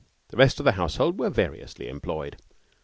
[0.29, 2.37] The rest of the household were variously employed.